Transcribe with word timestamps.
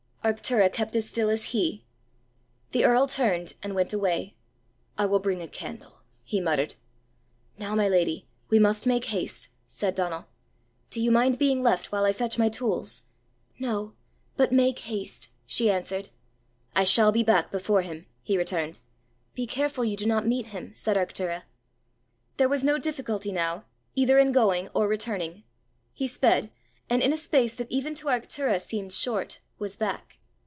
Arctura 0.23 0.71
kept 0.71 0.95
as 0.95 1.09
still 1.09 1.29
as 1.31 1.45
he. 1.45 1.83
The 2.73 2.85
earl 2.85 3.07
turned 3.07 3.53
and 3.63 3.73
went 3.73 3.91
away. 3.91 4.35
"I 4.95 5.07
will 5.07 5.17
bring 5.17 5.41
a 5.41 5.47
candle!" 5.47 6.01
he 6.21 6.39
muttered. 6.39 6.75
"Now, 7.57 7.73
my 7.73 7.89
lady, 7.89 8.27
we 8.47 8.59
must 8.59 8.85
make 8.85 9.05
haste," 9.05 9.47
said 9.65 9.95
Donal. 9.95 10.27
"Do 10.91 11.01
you 11.01 11.09
mind 11.09 11.39
being 11.39 11.63
left 11.63 11.91
while 11.91 12.05
I 12.05 12.13
fetch 12.13 12.37
my 12.37 12.49
tools?" 12.49 13.05
"No 13.57 13.95
but 14.37 14.51
make 14.51 14.77
haste," 14.85 15.29
she 15.47 15.71
answered. 15.71 16.09
"I 16.75 16.83
shall 16.83 17.11
be 17.11 17.23
back 17.23 17.51
before 17.51 17.81
him," 17.81 18.05
he 18.21 18.37
returned. 18.37 18.77
"Be 19.33 19.47
careful 19.47 19.83
you 19.83 19.97
do 19.97 20.05
not 20.05 20.27
meet 20.27 20.45
him," 20.53 20.71
said 20.75 20.97
Arctura. 20.97 21.45
There 22.37 22.47
was 22.47 22.63
no 22.63 22.77
difficulty 22.77 23.31
now, 23.31 23.65
either 23.95 24.19
in 24.19 24.31
going 24.31 24.67
or 24.75 24.87
returning. 24.87 25.45
He 25.93 26.05
sped, 26.05 26.51
and 26.91 27.01
in 27.01 27.11
a 27.11 27.17
space 27.17 27.55
that 27.55 27.71
even 27.71 27.95
to 27.95 28.05
Arctura 28.07 28.61
seemed 28.61 28.93
short, 28.93 29.39
was 29.57 29.77
back. 29.77 30.17